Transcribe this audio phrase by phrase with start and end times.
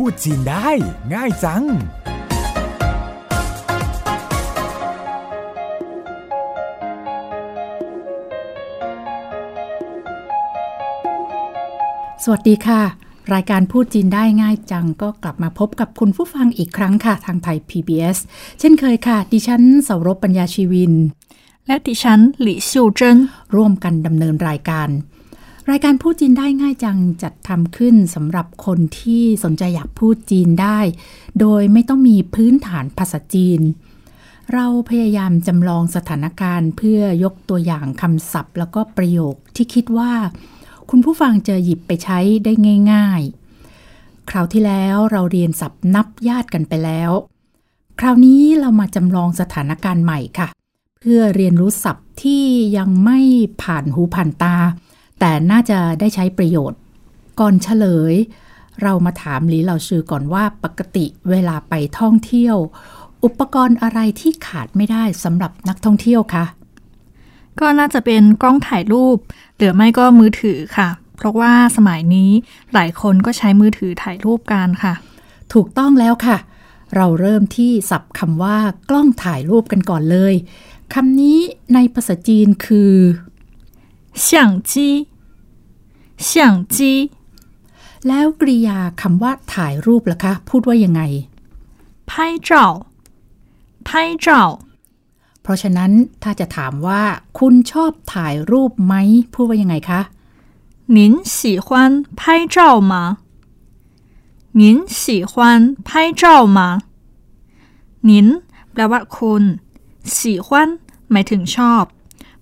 [0.00, 0.68] พูดจีนได้
[1.14, 1.64] ง่ายจัง ส
[12.30, 12.82] วัสดีค่ะ
[13.34, 18.18] รายการพูดจีนได้ง่ายจัง ก็กลับมาพบกับคุณผู้ฟังอีกครั้งค่ะ ทางไทย PBS
[18.58, 20.92] เช่นเคยค่ะ ดิฉันเสารบปัญญาชีวิน
[21.66, 23.18] และดิฉันหลี่ซิวเจิ้น
[23.54, 24.88] ร่วมกันดำเนินรายการ
[25.70, 30.78] รายการพูดจีนได้ง่ายจังจัดทำขึ้นสำหรับคนที่สนใจอยากพูดจีนได้
[31.40, 33.60] โดยไม่ต้องมีพื้นฐานภาษาจีน
[34.52, 40.12] เราพยายามจำลองสถานการณ์เพื่อยกตัวอย่างคำศัพท์ แล้วก็ประโยคที่คิดว่า
[40.90, 42.52] คุณผู้ฟังจะหยิบไปใช้ได้
[42.92, 43.22] ง่าย
[43.76, 47.10] ๆ คราวที่แล้วเราเรียนศัพท์นับญาติกันไปแล้ว
[48.00, 50.48] คราวนี้เรามาจำลองสถานการณ์ใหม่ค่ะ
[51.00, 52.44] เพื่อเรียนรู้ศัพท์ที่
[52.76, 53.18] ยังไม่
[53.62, 54.56] ผ่านหูผ่านตา
[55.20, 56.80] แต่น่าจะได้ใช้ประโยชน์
[57.40, 58.14] ก่อนเฉลย
[58.82, 62.56] เรามาถามหลีเหล่าชื่อก่อนว่าปกติเวลาไปท่องเที่ยว
[63.24, 66.44] อุปกรณ์อะไรที่ขาดไม่ได้สำหรับนักท่องเที่ยวคะ
[67.60, 69.18] ก็น่าจะเป็นกล้องถ่ายรูป
[69.56, 72.30] หรือไม่ก็มือถือค่ะ เพราะว่าสมัยนี้
[72.74, 74.94] หลายคนก็ใช้มือถือถ่ายรูปกันค่ะ
[75.52, 76.36] ถูกต้องแล้วค่ะ
[76.96, 80.34] เราเริ่มที่ศัพท์คำว่ากล้องถ่ายรูปกันก่อนเลย
[80.94, 81.38] คำนี้
[81.74, 82.92] ในภาษาจีนคือ
[84.25, 84.71] 相机
[86.17, 86.75] 相机
[88.07, 91.01] แล้วกริยาคำว่าถ่ายรูปล่ะคะ พูดว่ายังไง
[92.09, 92.11] 拍
[92.47, 92.49] 照
[93.87, 93.89] 拍
[94.25, 94.27] 照
[95.41, 95.91] เพราะฉะนั้น
[96.23, 97.03] ถ้าจะถามว่า
[97.39, 98.93] คุณชอบถ่ายรูปไหม
[99.33, 100.01] พูดว่ายังไงคะ
[100.97, 100.97] 您
[101.35, 101.67] 喜欢
[102.19, 102.21] 拍
[102.53, 102.55] 照
[102.91, 102.93] 吗
[104.59, 104.61] 您
[105.01, 105.33] 喜欢
[105.87, 105.89] 拍
[106.21, 106.23] 照
[106.57, 106.59] 吗
[108.09, 108.11] 您
[108.71, 109.43] แปลว่าคุณ
[110.15, 110.49] 喜欢
[111.11, 111.83] หมายถึงชอบ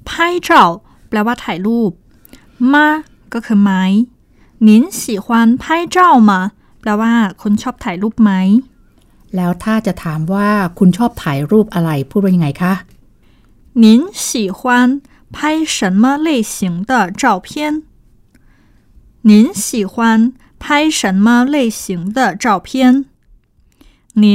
[0.08, 0.10] 拍
[0.48, 0.50] 照
[0.83, 0.83] แป
[1.16, 1.92] ลว่าถ่ายรูป
[2.74, 2.88] มา
[3.34, 3.72] ก็คือไหม
[4.68, 4.70] 您
[5.00, 5.28] 喜欢
[5.62, 5.64] 拍
[5.96, 5.98] 照
[6.30, 6.32] 吗
[6.80, 8.32] แปลว่าคุณชอบถ่ายรูปไหม
[9.36, 12.74] แล้วถ้าจะถามว่าคุณชอบถ่ายรูปอะไร พูดว่ายังไงคะ
[13.84, 13.86] 您
[14.26, 14.28] 喜
[14.58, 14.60] 欢
[15.36, 15.38] 拍
[15.76, 17.48] 什么类型的照片？
[19.30, 19.96] 您喜欢
[20.64, 22.70] 拍什么类型的照片？
[24.24, 24.26] 您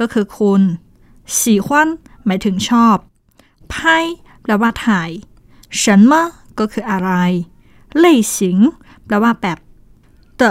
[0.00, 0.62] ก็คือคุณ
[1.38, 1.68] 喜欢
[2.24, 2.96] หมายถึงชอบ
[3.72, 3.74] 拍
[4.42, 5.10] แปลว่าถ่าย
[5.82, 6.12] 什么
[6.58, 7.10] ก็คืออะไร
[8.02, 8.36] 类型
[9.06, 9.58] แปลว่าแบบ
[10.40, 10.42] 的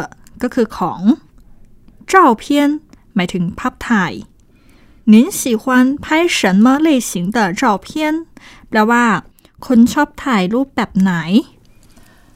[0.42, 1.02] ก็คือของ
[2.12, 2.44] 照片
[3.16, 4.14] หมายถึงภาพถ่าย
[5.14, 5.64] 您喜欢
[6.04, 6.06] 拍
[6.38, 7.88] 什么类型的照片
[8.70, 9.06] แปลว่า
[9.66, 11.14] คุณชอบถ่ายรูปแบบไหน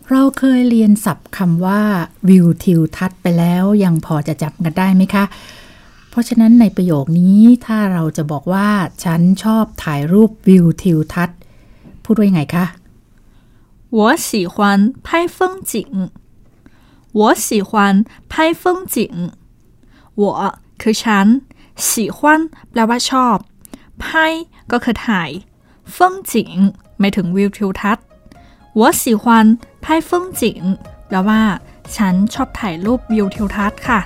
[0.10, 1.82] เราเคยเรียนศัพท์คำว่า
[2.30, 5.26] วิวทิวทัศน์ไปแล้วยังพอจะจำกันได้ไหมคะ
[6.10, 8.70] เพราะฉะนั้นในประโยคนี้ถ้าเราจะบอกว่า
[9.04, 11.41] ฉันชอบถ่ายรูปวิวทิวทัศน์ พู
[12.14, 12.66] ดว่ายังไงคะ
[13.98, 14.56] 我喜欢
[15.06, 15.38] 拍风
[15.72, 15.74] 景
[17.20, 17.72] 我喜欢
[18.32, 18.64] 拍风
[18.94, 19.32] 景
[20.22, 20.24] 我
[20.82, 21.28] คือฉัน
[21.88, 22.20] 喜欢
[22.72, 23.38] แปลว่าชอบ
[24.04, 24.06] 拍
[24.72, 25.30] ก็คือถ่าย
[25.96, 25.98] 风
[26.32, 26.34] 景
[27.00, 28.06] หมายถึงวิวทิวทัศน์
[28.80, 29.24] 我喜欢
[29.84, 30.42] 拍风景
[31.08, 31.42] แปลว่า
[31.96, 34.00] ฉันชอบถ่ายรูปวิวทิวทัศน์ค่ะ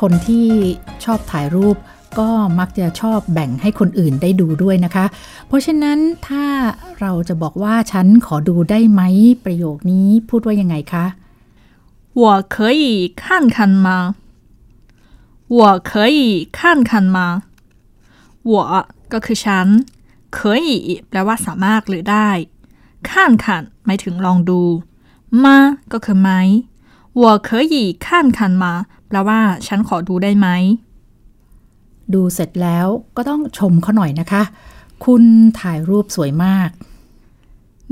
[0.00, 0.46] คนที่
[1.04, 1.76] ชอบถ่ายรูป
[2.18, 5.04] ก็มักจะชอบแบ่งให้คนอื่นได้ดูด้วยนะคะ
[5.46, 6.46] เพราะฉะนั้นถ้า
[7.00, 9.02] เราจะบอกว่าฉันขอดูได้ไหม
[9.44, 11.06] ประโยคนี้พูดว่ายังไงคะ
[12.20, 12.22] 我
[12.54, 12.84] 可以
[13.22, 13.24] 看
[13.54, 13.56] 看
[13.86, 13.88] 吗
[15.58, 15.60] 我
[15.90, 16.20] 可以
[16.58, 17.18] 看看吗
[18.52, 18.54] 我
[19.12, 19.66] ก็คือฉัน
[20.36, 20.68] 可以
[21.08, 22.28] แปลว่าสามารถหรือได้
[23.08, 23.10] 看
[23.42, 23.44] 看
[23.84, 24.60] หมายถึงลองดู
[25.44, 25.56] มา
[25.92, 26.30] ก็คือไหม
[27.22, 27.74] 我可以
[28.04, 28.06] 看
[28.36, 28.64] 看吗
[29.08, 30.48] แปลว่าฉันขอดูได้ไหม
[32.14, 32.86] ดูเสร็จแล้ว
[33.16, 34.42] ก็ต้องชมเขาหน่อยนะคะ
[35.04, 35.22] คุณ
[35.60, 36.70] ถ่ายรูปสวยมาก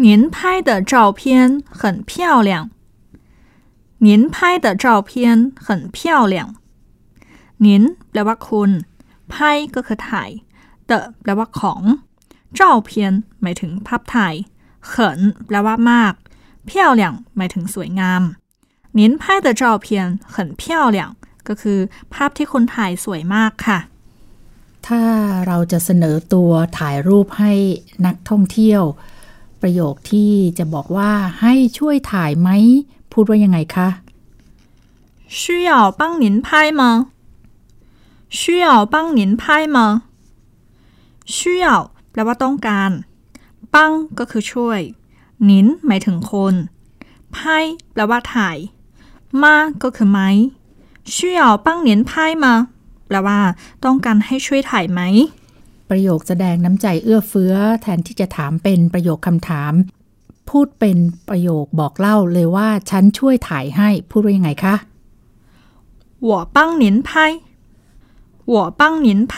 [0.04, 0.37] 您拍
[0.69, 1.22] 的照片
[1.78, 2.12] 很漂
[2.49, 2.50] 亮
[4.06, 5.66] 您拍的照片很
[5.96, 6.34] 漂亮
[7.64, 7.69] 您
[8.10, 8.70] แปลว่าคุณ
[9.32, 9.34] 拍
[9.75, 10.31] ก็คือถ่าย
[10.90, 11.82] 的แปลว่าของ
[12.58, 12.90] 照片
[13.43, 14.34] หมายถึงภาพถ่าย
[14.90, 14.93] 很
[15.46, 16.14] แปลว่ามาก
[16.69, 16.70] 漂
[17.00, 17.02] 亮
[17.37, 18.22] หมายถึงสวยงาม
[18.99, 20.99] 您拍的照片很漂亮
[21.49, 21.78] ก็คือ
[22.12, 23.78] ภาพที่คุณถ่ายสวยมากค่ะ
[24.87, 25.02] ถ้า
[25.46, 27.52] เราจะเสนอตัวถ่ายรูปให้
[28.06, 28.82] นักท่องเที่ยว
[29.60, 32.50] ประโยคที่จะบอกว่าให้ช่วยถ่ายไหม
[33.12, 33.88] พูดว่ายังไงคะ
[35.38, 35.70] 需要
[36.00, 36.49] 帮您拍
[36.81, 36.82] 吗
[38.38, 39.43] 需要帮您拍
[39.76, 39.78] 吗
[41.34, 41.66] 需要
[42.10, 42.90] แปลว่าต้องการ
[43.75, 44.81] ปังก็คือช่วย
[45.44, 46.54] หนินหมายถึงคน
[47.32, 47.58] ไพ่
[47.93, 48.56] แปลว่าถ่าย
[49.43, 50.20] มาก็คือไหม
[51.12, 52.10] 需要帮您拍
[52.44, 52.46] 吗
[53.06, 53.40] แปลว่า
[53.84, 55.00] ต้องการให้ช่วยถ่ายไหม
[55.90, 59.72] ประโยคแสดงน้ำใจเอื้อเฟื้อ แทนที่จะถามเป็นประโยคคำถาม
[60.49, 64.75] พูดเป็นประโยคบอกเล่าเลยว่าฉันช่วยถ่ายให้ พูดว่ายังไงคะ
[66.28, 67.08] 我帮您拍
[68.52, 69.34] 我帮您拍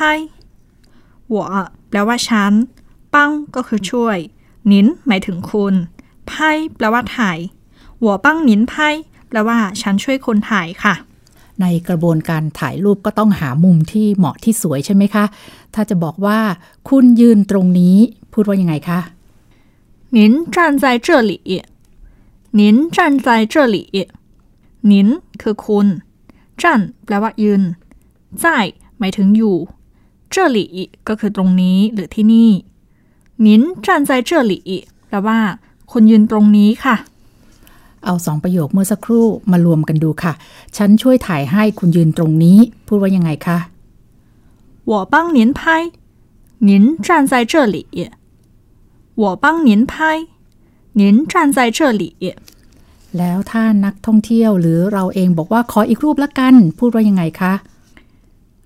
[1.35, 1.37] 我
[1.89, 2.53] แปลว่าฉัน
[3.15, 4.19] ปังก็คือช่วย
[4.69, 5.75] หนินหมายถึงคุณ
[6.27, 7.39] ไพ่แปลว่าถ่าย
[8.05, 8.75] 我帮您拍
[9.29, 10.95] แปลว่าฉันช่วยคนถ่ายค่ะ
[11.61, 15.25] ในกระบวนการถ่ายรูปก็ต้องหามุมที่เหมาะที่สวยใช่ไหมคะ
[15.75, 16.39] ถ้าจะบอกว่า
[16.89, 17.97] คุณยืนตรงนี้
[18.33, 19.01] พูดว่ายังไงคะ
[20.17, 20.19] 您
[20.55, 21.33] 站在这里
[22.59, 22.63] 您
[22.97, 23.77] 站在这里
[24.91, 24.93] 您
[25.43, 25.87] คือคุณ
[26.61, 26.63] 站
[27.05, 27.63] แปลว่ายืน
[28.43, 28.45] 在
[28.99, 29.57] หมายถึงอยู่
[30.35, 30.59] 这里
[31.09, 32.51] ก็คือตรงนี้หรือที่นี่
[33.47, 33.49] 您
[33.85, 34.55] 站在这里
[35.09, 35.39] แปลว่า
[35.93, 36.97] คุณยืนตรงนี้ค่ะ
[38.05, 40.33] เอาสองประโยคเมื่อสักครู่มารวมกันดูค่ะ
[40.77, 43.59] ฉันช่วยถ่ายให้คุณยืนตรงนี้ พูดว่ายังไงคะ
[44.91, 45.61] 我帮您拍
[46.69, 46.71] 您
[47.07, 47.77] 站在这里
[49.23, 49.95] 我帮您拍
[51.01, 51.03] 您
[51.33, 52.03] 站在这里
[53.19, 57.53] แล้วถ้านักท่องเที่ยวหรือเราเองบอกว่าขออีกรูปละกัน พูดว่ายังไงคะ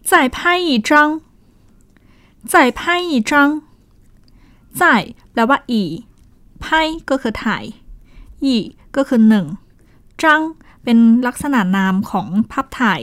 [0.08, 0.90] 再拍一张
[2.50, 2.80] 再拍
[3.12, 3.30] 一张
[4.80, 4.82] 再
[5.32, 5.82] แปลว่าอี
[6.60, 6.80] ไพ่
[7.10, 7.64] ก็คือถ่าย
[8.44, 8.56] อี
[8.96, 9.46] ก็คือหนึ่ง
[10.22, 10.42] จัง
[10.84, 13.00] เป็นลักษณะนามของภาพถ่าย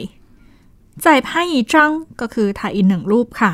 [1.02, 1.90] ใจไพ่อีจัง
[2.20, 3.52] ก็คือถ่ายอีกหนึ่งรูปค่ะ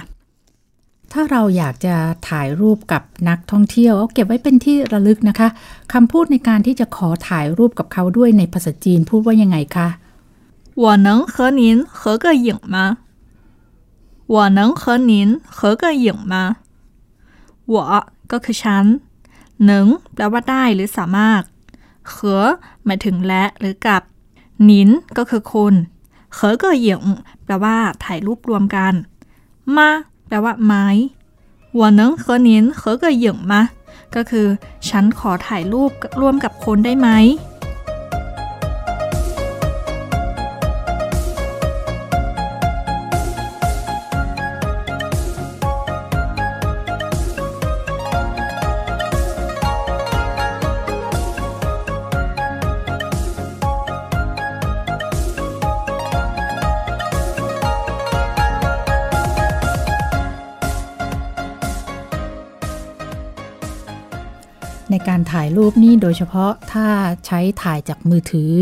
[1.12, 1.94] ถ้าเราอยากจะ
[2.28, 5.48] ถ่ายรูปกับนักท่องเที่ยวเอาเก็บไว้เป็นที่ระลึกนะคะ
[5.92, 9.88] คำพูดในการที่จะขอถ่ายรูปกับเขาด้วยในภาษาจีนพูดว่ายังไงคะ
[10.82, 11.62] 我能和您
[11.98, 12.76] 合个影吗
[14.34, 15.12] 我能和您
[15.56, 16.34] 合个影吗
[17.74, 17.76] 我
[18.32, 18.84] ก็คือฉัน
[19.66, 21.42] หนึ่งแปลว่าได้หรือสามารถ
[22.09, 22.43] เขอ
[22.85, 24.01] หมายถึงและหรือกับ
[24.69, 25.73] นินก็คือคน
[26.33, 27.03] เขอเกอเหยียง
[27.45, 28.93] แปลว่าถ่ายรูปรวมกัน
[29.75, 29.89] มา
[30.27, 30.85] แปลว่าไม้
[31.73, 33.61] หัวเนิ้งเหอนินเหอเกอเหยียงมา
[34.15, 34.47] ก็คือ
[34.89, 37.09] ฉันขอถ่ายรูปร่วมกับคนได้ไหม
[65.66, 66.86] รถ่ายรูปนี่โดยเฉพาะถ้า
[67.26, 68.52] ใช้ถ่ายจากมือถือ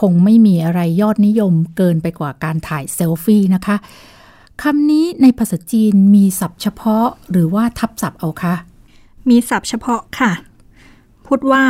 [0.00, 3.76] คงไม่มีอะไรยอดนิยมเกินไปกว่าการถ่ายเซลฟี่นะคะ
[4.62, 8.54] คำนี้ในภาษาจีนมีศัพท์เฉพาะหรือว่าทับศัพท์เอาคะ
[9.28, 10.32] มีศัพท์เฉพาะค่ะ
[11.26, 11.64] พูดว่า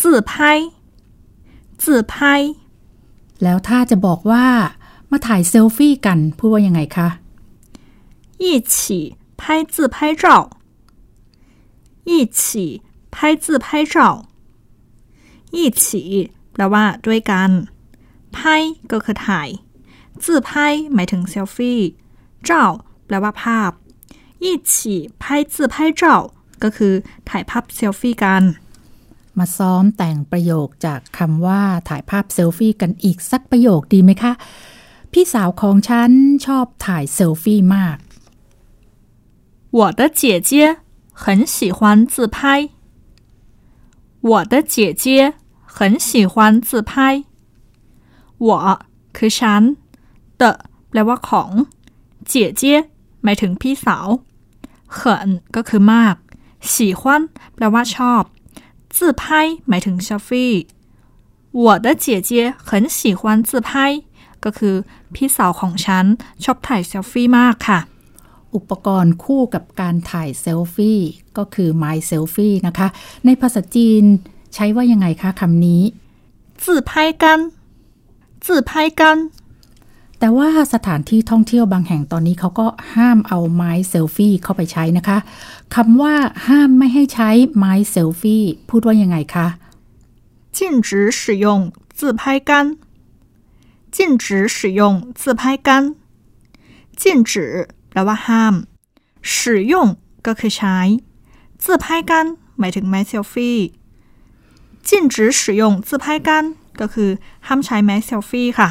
[0.00, 0.52] จื่อไพ่
[1.82, 2.34] จื่อไพ่
[3.42, 4.46] แล้วถ้าจะบอกว่า
[5.10, 7.08] มาถ่ายเซลฟี่กันพูดว่ายังไงคะ
[8.44, 8.44] 一
[8.74, 8.76] 起
[9.40, 9.40] 拍
[9.74, 10.24] 自拍照
[12.10, 12.82] 一起
[13.14, 13.94] 拍自拍照
[15.56, 17.50] 一起แปลว่าด้วยกัน
[18.32, 18.56] ไพ่
[18.90, 19.48] ก็คือถ่าย
[20.22, 21.80] จื่อไพ่หมายถึงเซลฟี่
[22.44, 22.64] เจ้า
[23.06, 23.70] แปลว่าภาพ
[24.44, 24.74] 一起
[25.22, 26.02] 拍自拍照
[26.62, 26.94] ก็คือ
[27.28, 28.42] ถ่ายภาพเซลฟี่กัน
[29.38, 34.32] มาซ้อมแต่งประโยคจากคำว่าถ่ายภาพเซลฟี่กันอีกสักประโยคดีไหมคะ
[35.12, 36.10] พี่สาวของฉัน
[36.46, 37.96] ชอบถ่ายเซลฟี่มาก
[39.78, 40.50] 我的姐姐
[41.22, 42.38] 很喜欢自拍。
[44.30, 45.34] 我的姐姐
[45.66, 47.24] 很喜欢自拍。
[48.38, 48.48] 我
[49.16, 49.62] คือฉัน
[50.40, 50.42] 的
[50.88, 51.50] แปลว่าของ
[52.26, 52.78] เจี๋ยเจี้ย
[53.24, 54.08] หมายถึงพี่สาว
[54.92, 56.16] เขินก็คือมาก
[56.72, 57.02] 喜欢
[57.54, 58.22] แปลว่าชอบ
[58.94, 59.22] 自拍
[59.68, 60.52] หมายถึงเซลฟี่
[61.64, 62.30] 我的姐姐
[62.68, 63.70] 很喜欢自拍
[64.44, 64.74] ก็คือ
[65.14, 66.04] พี่สาวของฉัน
[66.42, 67.78] ชอบถ่ายเซลฟี่มากค่ะ
[68.54, 71.00] อุปกรณ์คู่กับการถ่ายเซลฟี่
[71.36, 72.88] ก็คือ My Selfie นะคะ
[73.24, 74.04] ในภาษาจีน
[74.54, 75.82] ใช้ว่ายังไงคะคำนี้
[76.62, 76.90] 自拍
[77.22, 77.24] 杆
[78.44, 78.70] 自拍
[79.00, 79.02] 杆
[80.18, 85.18] แต่ว่าสถานที่ท่องเที่ยวบางแห่งตอนนี้เขาก็ห้ามเอาไม้เซลฟี่เข้าไปใช้นะคะ
[85.74, 86.14] คำว่า
[86.46, 89.46] ห้ามไม่ให้ใช้ไม้เซลฟี่พูดว่ายังไงคะ
[90.56, 91.46] 禁止使用
[91.98, 92.50] 自拍杆
[93.94, 94.24] 禁止
[94.56, 94.80] 使用
[95.20, 95.68] 自拍杆
[97.00, 98.54] 禁止แป ลว่าห้าม
[99.32, 99.34] 使
[99.72, 99.74] 用
[100.26, 100.78] ก็คือใช้
[101.62, 102.12] 自拍杆
[102.58, 103.58] หมายถึงไม้เซลฟี่
[104.86, 106.28] 禁止使用自拍杆
[106.80, 107.10] ก็คือ
[107.46, 108.68] ห้ามใช้ไม้เซลฟี่ค่ะ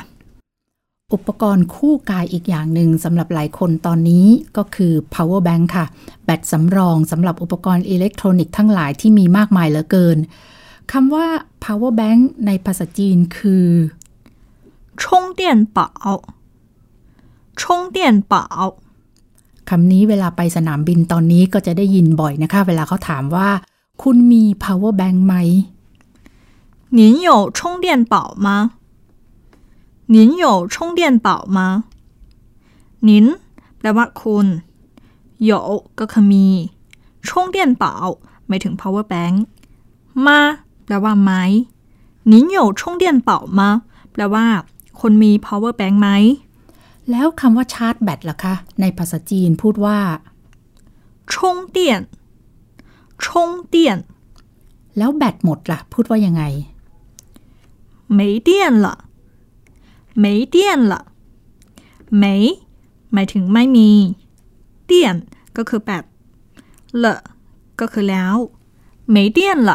[1.14, 4.28] อุปกรณ์คู่กายอีกอย่างหนึ่งสำหรับหลายคนตอนนี้
[4.58, 5.86] ก็คือ power bank ค่ะ
[6.26, 10.18] แบตสำรองสำหรับอุปกรณ์อิเล็กทรอนิกส์ทั้งหลายที่มีมากมายเหลือเกิน
[10.92, 11.28] คำว่า
[11.64, 13.68] power bank ในภาษาจีนคือ
[15.02, 15.04] 充
[15.40, 15.42] 电
[15.76, 15.78] 宝
[17.60, 17.62] 充
[17.96, 17.98] 电
[18.32, 18.34] 宝
[19.70, 23.50] คำนี้เวลาไปสนามบินตอนนี้ก็จะได้ยินบ่อยนะคะ เวลาเขาถามว่า
[24.04, 25.36] คุณมี power bank ไหม
[26.98, 28.16] 您有充电宝
[28.46, 28.48] 吗
[30.14, 31.60] 您有充电宝吗
[33.08, 33.10] 您
[33.78, 34.46] แปลว่าคุณ
[35.50, 35.52] 有
[36.00, 36.48] ก็คือมี
[37.28, 37.86] 充电宝
[38.48, 39.36] หมายถึง power bank
[40.26, 40.40] มา
[40.86, 41.32] แปลว่าไหม
[42.32, 43.62] 您有充电宝吗
[44.12, 44.46] แปลว่า
[45.00, 46.10] คนมี power bank ไหม
[47.12, 50.00] แล้วคำว่าชาร์จแบตล่ะคะ ในภาษาจีนพูดว่า
[51.32, 51.34] 充
[51.76, 51.78] 电
[53.24, 53.26] 充
[53.74, 53.76] 电
[54.98, 56.44] แล้วแบตหมดล่ะ พูดว่ายังไง
[58.18, 58.50] 没电
[58.86, 58.88] 了
[60.24, 60.56] 没电
[60.92, 60.94] 了
[62.24, 62.26] 没
[63.14, 63.90] หมายถึงไม่มี
[64.86, 65.16] เตียน
[65.58, 66.04] ก็คือแบต
[67.04, 67.14] ละ
[67.80, 68.36] ก็คือแล้ว
[69.14, 69.40] 没电
[69.70, 69.72] 了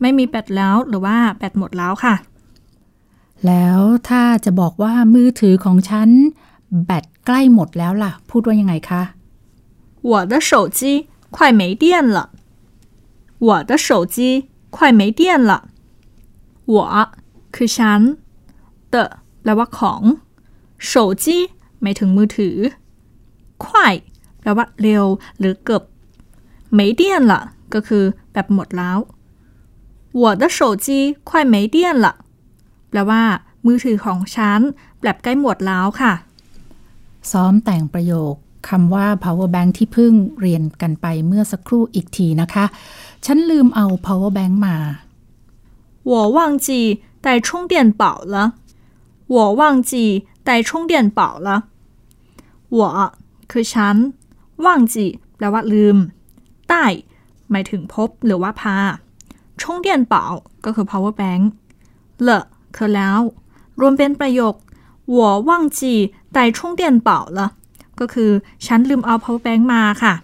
[0.00, 2.14] ไม่มีแบตแล้วหรือว่าแบตหมดแล้วค่ะ
[3.46, 6.08] แล้วถ้าจะบอกว่ามือถือของฉัน
[6.84, 9.02] แบตใกล้หมดแล้วล่ะ พูดว่ายังไงคะ
[10.10, 10.80] 我的手机
[11.34, 11.84] 快没电
[12.16, 12.18] 了
[13.46, 14.16] 我的手机
[14.76, 15.20] 快没电
[15.50, 15.52] 了
[16.74, 16.76] 我
[17.54, 18.00] คือฉัน
[18.92, 18.94] 的
[19.42, 20.02] แปลว่าของ
[20.90, 20.92] 手
[21.24, 21.26] 机
[21.80, 22.56] หมายถึงมือถือ
[23.64, 23.66] 快
[24.40, 25.04] แปลว่าเร็ว
[25.38, 25.82] หรือเกือบ
[26.78, 27.32] 没电了
[27.74, 28.98] ก็คือแบบหมดแล้ว
[30.20, 30.86] 我的手机
[31.28, 32.06] 快没电了
[32.88, 33.22] แปลว่า
[33.66, 34.60] มือถือของฉัน
[35.02, 36.12] แบบใกล้หมดแล้วค่ะ
[37.32, 38.34] ซ้อมแต่งประโยค
[38.68, 42.64] คำว่า power bank ที่เพิ่งเรียนกันไปเมื่อสักครู่อีกทีนะคะ
[43.26, 44.76] ฉันลืมเอา power bank มา
[46.10, 46.68] 我忘记
[47.20, 48.02] 带充电宝
[48.34, 48.54] 了。
[49.26, 51.48] 我忘记带充电宝了。
[52.70, 53.12] 我
[53.50, 53.96] คือฉัน
[54.64, 55.06] ว่างจี
[55.36, 55.96] แปลว่าลืม
[56.68, 56.84] ใต้
[57.50, 58.76] หมายถึงพบหรือว่าพา
[59.60, 60.14] 充电宝
[60.64, 61.42] ก็คือ power bank
[62.22, 62.28] เล
[62.76, 63.20] คือแล้ว
[63.80, 64.54] รวมเป็นประโยค
[65.16, 65.80] 我忘记
[66.36, 67.40] 带充电宝了
[68.00, 68.30] ก็คือ
[68.66, 70.14] ฉันลืมเอา power bank มาค่ะ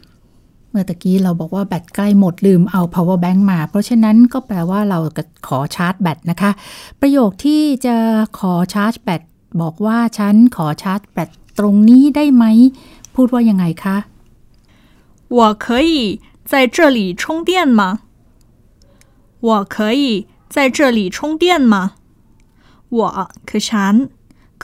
[0.70, 6.50] เมื่อตะกี้เราบอกว่าแบตใกล้หมดลืมเอา power bank มา เพราะฉะนั้นก็แปลว่าเราก็ขอชาร์จแบตนะคะ
[7.00, 7.96] ประโยคที่จะ
[8.38, 9.22] ขอชาร์จแบต
[9.60, 12.44] บอกว่าฉันขอชาร์จแบตตรงนี้ได้ไหม
[13.14, 13.96] พูดว่ายังไงคะ
[15.38, 15.92] 我可以
[16.50, 17.82] 在这里充电吗？
[19.48, 20.04] 我可以
[20.54, 21.74] 在这里充电吗？
[22.98, 23.00] 我
[23.48, 23.94] คือฉัน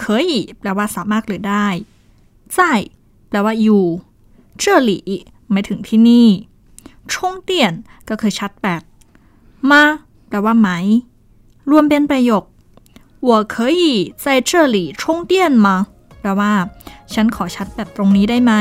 [0.00, 1.66] 可以แปลว่าสามารถหรือได้
[2.56, 2.58] 在
[3.28, 3.84] แปลว่าอยู่
[4.62, 4.90] 这里
[5.50, 6.28] หมายถึงที่นี่
[7.10, 7.12] 充
[7.48, 7.50] 电
[8.08, 8.82] ก็คือชาร์จแบต
[9.70, 9.82] มา
[10.28, 10.68] แปลว่าไหม
[11.70, 12.44] รวมเป็นประโยค
[13.28, 13.82] 我可以
[14.22, 15.32] 在这里充电
[15.64, 15.66] 吗
[16.20, 16.52] แปลว่า
[17.12, 18.52] ฉันขอชาร์จแบตตรงนี้ได้ไหม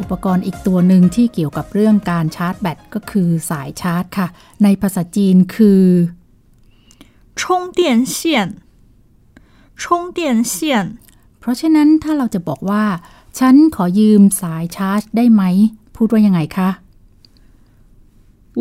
[0.00, 4.28] อุปกรณ์อีกตัวหนึ่งที่เกี่ยวกับเรื่องการชาร์จแบตก็คือสายชาร์จค่ะ
[4.62, 5.84] ในภาษาจีนคือ
[7.40, 7.40] 充
[7.78, 7.80] 电
[8.16, 8.16] 线
[9.80, 9.82] 充
[10.16, 10.18] 电
[10.54, 10.54] 线
[11.38, 12.84] เพราะฉะนั้นถ้าเราจะบอกว่า
[13.38, 15.42] ฉันขอยืมสายชาร์จได้ไหม
[15.96, 16.70] พูดว่ายังไงคะ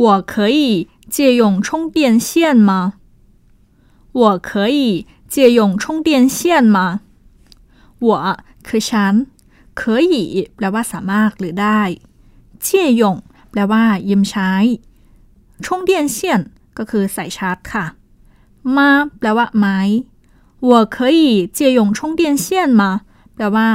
[0.04, 0.60] 我可以
[1.16, 2.30] 借用充电线
[2.70, 2.72] 吗？
[4.20, 6.40] 我可以借用充电线
[6.76, 6.78] 吗？
[8.08, 8.08] 我
[8.68, 9.14] คือฉัน
[9.80, 10.14] 可以
[10.56, 11.82] แปลว่าสามารถหรือได้
[12.66, 12.68] 借
[13.02, 13.02] 用
[13.52, 14.52] แปลว่า ยืมใช้
[15.64, 16.18] 充电线
[16.78, 17.86] ก็คือสายชาร์จค่ะ
[18.76, 18.90] มา
[19.20, 19.66] แปลว่าไหม
[20.70, 21.22] 我可以
[21.58, 22.46] 借用充电线
[22.82, 22.84] 吗
[23.36, 23.68] แปลว่า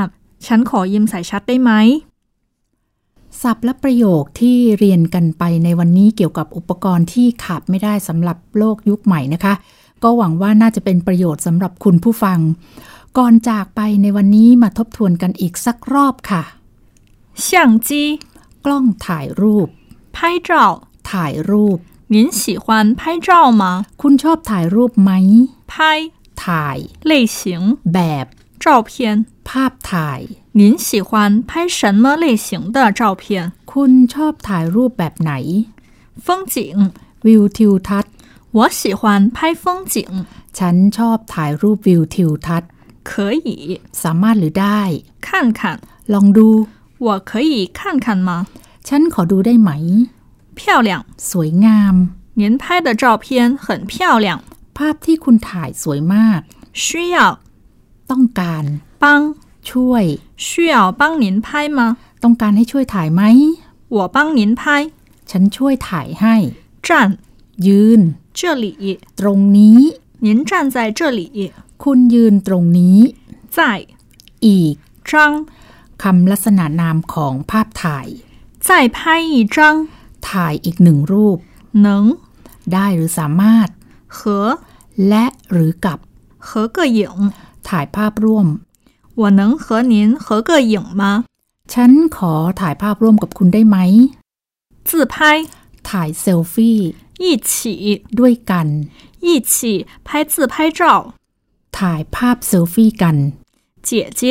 [0.47, 1.71] ฉันขอยืมสายชาร์จได้ไหม
[3.43, 9.55] ศัพท์และประโยคที่เรียนกันไปในวันนี้เกี่ยวกับอุปกรณ์ที่ขาดไม่ได้สำหรับโลกยุคใหม่นะคะ
[10.03, 12.39] ก็หวังว่าน่าจะเป็นประโยชน์สำหรับคุณผู้ฟัง
[13.19, 16.43] ก่อนจากไปในวันนี้มาทบทวนกันอีกสักรอบค่ะ
[17.45, 17.47] 相
[17.87, 17.91] 机
[18.65, 19.69] กล้องถ่ายรูป
[20.17, 20.51] 拍照
[21.11, 21.79] ถ่ายรูป
[22.15, 22.67] 您喜欢
[23.01, 23.29] 拍照
[23.61, 23.63] 吗？
[24.03, 25.11] คุณชอบถ่ายรูปไหม
[25.73, 25.75] 拍
[26.45, 26.79] ถ่าย
[27.11, 27.41] 类型
[27.95, 28.27] แบบ
[28.63, 28.91] 照片，
[29.49, 30.21] ภาพถ่าย
[30.61, 31.11] 您喜欢
[31.49, 33.25] 拍什么类型的照片？
[33.73, 35.33] คุณชอบถ่ายรูปแบบไหน
[36.25, 36.57] 风景、
[37.27, 38.13] วิวทิวทัศน์
[38.57, 39.03] 我 我喜欢
[39.37, 39.65] 拍风
[39.95, 39.97] 景，
[40.59, 42.71] ฉันชอบถ่ายรูปวิวทิวทัศน์
[43.11, 43.11] 可
[43.47, 43.49] 以
[44.03, 44.81] สามารถหรือได้
[45.27, 45.29] 看
[45.59, 45.61] 看。
[46.15, 46.49] ลองดู
[47.07, 48.31] 我可以看看吗？
[48.89, 49.71] ฉันขอดูได้ไหม
[50.59, 50.91] 漂亮，
[51.31, 51.95] สวยงาม
[52.41, 53.27] 您拍的照片
[53.65, 54.29] 很漂亮，
[54.77, 56.41] ภาพที่คุณถ่ายสวยมาก
[56.85, 57.17] 需要
[58.11, 58.65] ต้องการ
[59.03, 59.05] 帮
[59.69, 60.05] ช่วย
[60.47, 61.81] 需要帮您拍吗？
[62.23, 63.23] ต้องการให้ช่วยถ่ายไหม
[63.97, 64.63] 我帮您拍。
[65.31, 66.35] ฉันช่วยถ่ายให้
[66.87, 66.89] 站
[67.67, 68.01] ยืน
[68.39, 68.67] 这里，
[69.21, 69.81] ตรงนี้
[70.27, 71.23] 您站在这里。
[71.83, 72.99] คุณยืนตรงนี้
[73.57, 73.59] 在
[74.47, 74.75] อีก
[75.09, 75.13] 张，
[76.03, 78.07] คำลักษณะนามของภาพถ่าย
[78.67, 78.99] 再拍
[79.33, 79.59] 一张，
[80.29, 81.39] ถ่ายอีกหนึ่งรูป
[81.87, 81.89] 能
[82.73, 83.69] ได้หรือสามารถ
[84.17, 84.19] 和
[85.09, 85.99] และหรือกับ
[86.47, 87.01] 合个影。
[87.69, 88.47] ถ่ายภาพร่วม
[89.21, 91.03] 我能和您合个影吗？
[91.73, 93.77] ฉันขอถ่ายภาพร่วมกับคุณได้ไหม
[94.89, 95.17] 自拍，
[95.89, 96.79] ถ่ายเซลฟี่
[97.23, 97.53] 一起
[98.19, 98.67] ด้วยกัน
[99.27, 99.55] 一起
[100.07, 100.81] 拍自拍照。
[101.79, 103.17] ถ่ายภาพเซลฟี่กัน
[103.89, 103.91] 姐
[104.21, 104.23] 姐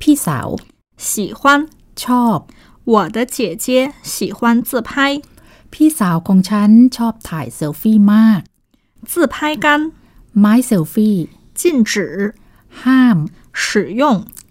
[0.00, 0.48] พี่สาว
[1.06, 1.42] 喜欢，
[2.02, 2.38] ชอบ
[2.92, 3.66] 我的姐姐
[4.12, 4.38] 喜欢
[4.68, 4.90] 自拍。
[5.72, 8.40] พี่สาวของฉันชอบถ่ายเซลฟี่มาก
[9.10, 9.66] 自拍杆
[10.38, 11.16] ไม้เซลฟี่
[11.58, 11.92] 禁止
[12.82, 13.16] ห้าม
[13.60, 13.62] 使
[14.00, 14.02] 用，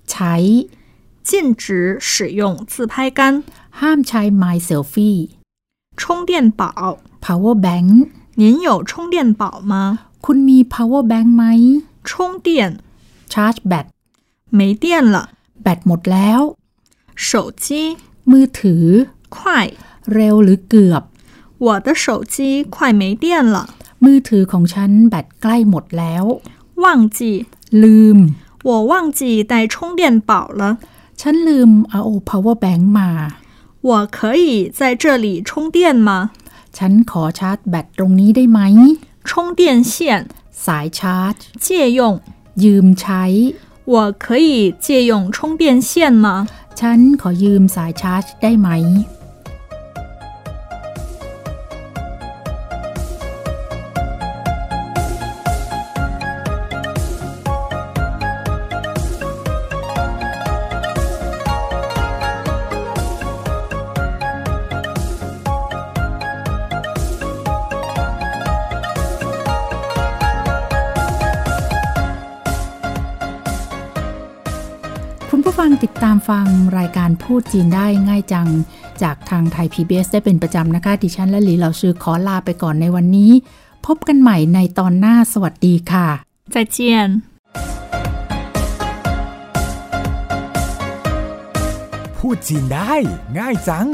[0.10, 0.34] ใช้
[1.28, 3.20] 禁止使用自拍杆。
[3.80, 5.18] ห้ามใช้ไม้เซลฟี่
[6.00, 6.64] 充电宝，
[7.26, 7.90] power bank
[8.42, 9.74] 您有充电宝吗？
[10.26, 11.44] คุณมี power bank ไหม
[12.08, 12.10] 充
[12.46, 12.48] 电
[13.34, 13.86] charge แบต
[14.58, 14.86] 没电
[15.16, 15.18] 了，
[15.64, 16.42] แบตหมดแล้ว
[17.28, 17.30] 手
[17.64, 17.66] 机
[18.32, 18.86] มือถือ
[19.36, 19.38] 快，
[20.14, 21.04] เร็วหรือเกือบ
[21.66, 22.36] 我的手机
[22.76, 23.26] 快没电
[23.56, 23.58] 了，
[24.04, 26.26] มือถือของฉันแบตใกล้หมดแล้ว
[26.84, 26.86] 忘
[27.18, 27.20] 记，
[27.84, 28.18] ลืม
[28.68, 30.62] 我忘记带充电宝了。
[31.22, 33.10] ฉันลืมเอา power bank มา
[33.90, 35.78] 我可以在这里充电
[36.08, 36.10] 吗？
[36.78, 38.60] ฉันขอชาร์จแบตตรงนี้ได้ไหม
[39.28, 39.62] 充电
[39.92, 39.94] 线
[40.66, 41.36] สายชาร์จ
[41.66, 42.02] 借用，
[42.64, 43.24] ยืมใช้
[43.94, 44.50] 我可以
[44.86, 45.92] 借用充电线
[46.26, 46.28] 吗？
[46.80, 48.70] ฉันขอยืมสายชาร์จได้ไหม
[75.53, 76.47] ผู้ฟังติดตามฟัง
[76.79, 78.49] รายการพูดจีนได้ง่ายจัง
[79.03, 83.33] จากทางไทย PBS ได้เป็นประจำนะคะ ดิฉันและหลีเหล่าชื่อขอลาไปก่อนในวันนี้
[83.87, 86.09] พบกันใหม่ในตอนหน้าสวัสดีค่ะ
[86.55, 86.79] 再见。
[92.19, 92.95] พูดจีนได้
[93.39, 93.89] ง่ายจัง